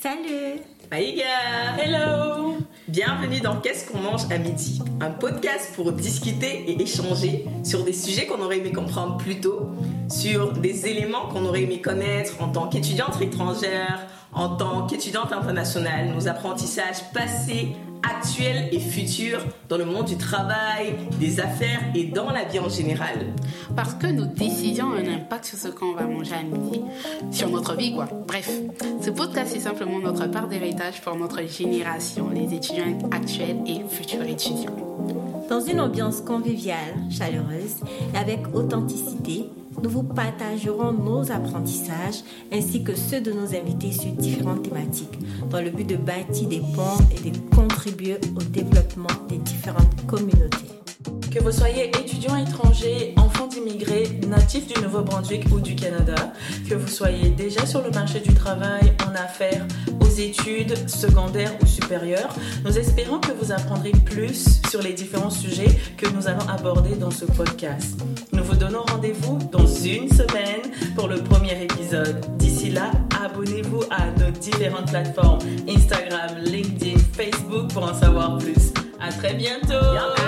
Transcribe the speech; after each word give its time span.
Salut. 0.00 0.62
Bye 0.90 1.22
Hello. 1.78 2.56
Bienvenue 2.88 3.40
dans 3.40 3.60
Qu'est-ce 3.60 3.86
qu'on 3.86 3.98
mange 3.98 4.22
à 4.32 4.38
midi? 4.38 4.80
Un 4.98 5.10
podcast 5.10 5.72
pour 5.74 5.92
discuter 5.92 6.70
et 6.70 6.80
échanger 6.80 7.44
sur 7.62 7.84
des 7.84 7.92
sujets 7.92 8.24
qu'on 8.24 8.40
aurait 8.40 8.60
aimé 8.60 8.72
comprendre 8.72 9.18
plus 9.18 9.40
tôt, 9.40 9.68
sur 10.08 10.54
des 10.54 10.86
éléments 10.86 11.28
qu'on 11.28 11.44
aurait 11.44 11.64
aimé 11.64 11.82
connaître 11.82 12.40
en 12.40 12.48
tant 12.48 12.68
qu'étudiante 12.68 13.20
étrangère, 13.20 14.06
en 14.32 14.56
tant 14.56 14.86
qu'étudiante 14.86 15.34
internationale, 15.34 16.14
nos 16.14 16.28
apprentissages 16.28 17.10
passés, 17.12 17.76
actuels 18.02 18.68
et 18.72 18.80
futurs 18.80 19.44
dans 19.68 19.78
le 19.78 19.84
monde 19.84 20.06
du 20.06 20.16
travail, 20.16 20.94
des 21.18 21.40
affaires 21.40 21.80
et 21.94 22.04
dans 22.04 22.30
la 22.30 22.44
vie 22.44 22.58
en 22.58 22.68
général. 22.68 23.26
Parce 23.76 23.94
que 23.94 24.06
nos 24.06 24.26
décisions 24.26 24.86
ont 24.86 24.94
un 24.94 25.14
impact 25.14 25.44
sur 25.46 25.58
ce 25.58 25.68
qu'on 25.68 25.92
va 25.92 26.04
manger 26.04 26.34
à 26.34 26.42
midi, 26.42 26.80
sur 27.30 27.48
notre 27.50 27.76
vie 27.76 27.94
quoi. 27.94 28.08
Bref, 28.26 28.50
ce 29.00 29.10
podcast 29.10 29.54
est 29.54 29.60
simplement 29.60 29.98
notre 29.98 30.26
part 30.26 30.48
d'héritage 30.48 31.00
pour 31.02 31.16
notre 31.16 31.46
génération, 31.46 32.30
les 32.30 32.54
étudiants 32.54 32.98
actuels 33.10 33.58
et 33.66 33.80
futurs 33.88 34.24
étudiants. 34.24 34.76
Dans 35.48 35.60
une 35.60 35.80
ambiance 35.80 36.20
conviviale, 36.20 36.94
chaleureuse 37.10 37.76
et 38.14 38.16
avec 38.16 38.54
authenticité, 38.54 39.50
nous 39.82 39.90
vous 39.90 40.02
partagerons 40.02 40.92
nos 40.92 41.30
apprentissages 41.32 42.22
ainsi 42.52 42.84
que 42.84 42.94
ceux 42.94 43.20
de 43.20 43.32
nos 43.32 43.54
invités 43.54 43.92
sur 43.92 44.12
différentes 44.12 44.62
thématiques 44.62 45.18
dans 45.50 45.60
le 45.60 45.70
but 45.70 45.88
de 45.88 45.96
bâtir 45.96 46.48
des 46.48 46.60
ponts 46.60 47.04
et 47.24 47.30
de 47.30 47.38
au 47.86 48.42
développement 48.42 49.08
des 49.28 49.38
différentes 49.38 50.06
communautés. 50.06 50.58
Que 51.30 51.42
vous 51.42 51.52
soyez 51.52 51.88
étudiant 51.88 52.36
étranger, 52.36 53.14
enfant 53.16 53.46
d'immigrés, 53.46 54.20
natif 54.28 54.66
du 54.66 54.82
Nouveau-Brunswick 54.82 55.46
ou 55.50 55.60
du 55.60 55.74
Canada, 55.76 56.32
que 56.68 56.74
vous 56.74 56.88
soyez 56.88 57.30
déjà 57.30 57.64
sur 57.64 57.82
le 57.82 57.90
marché 57.90 58.20
du 58.20 58.34
travail, 58.34 58.92
en 59.08 59.14
affaires, 59.14 59.66
aux 60.00 60.08
études 60.08 60.76
secondaires 60.88 61.52
ou 61.62 61.66
supérieures, 61.66 62.34
nous 62.64 62.76
espérons 62.76 63.18
que 63.18 63.32
vous 63.32 63.50
apprendrez 63.50 63.92
plus 63.92 64.60
sur 64.68 64.82
les 64.82 64.92
différents 64.92 65.30
sujets 65.30 65.78
que 65.96 66.06
nous 66.08 66.28
allons 66.28 66.46
aborder 66.48 66.96
dans 66.96 67.12
ce 67.12 67.24
podcast. 67.24 67.98
Nous 68.32 68.44
vous 68.44 68.56
donnons 68.56 68.82
rendez-vous 68.82 69.38
dans 69.50 69.66
une 69.66 70.10
semaine 70.10 70.70
pour 70.96 71.08
le 71.08 71.22
premier 71.22 71.62
épisode. 71.62 72.20
D'ici 72.36 72.70
là, 72.70 72.90
abonnez-vous 73.24 73.84
à 73.90 74.10
différentes 74.40 74.90
plateformes 74.90 75.40
Instagram, 75.68 76.38
LinkedIn, 76.42 76.98
Facebook 77.12 77.72
pour 77.72 77.84
en 77.84 77.94
savoir 77.94 78.38
plus. 78.38 78.72
À 79.00 79.10
très 79.12 79.34
bientôt. 79.34 80.19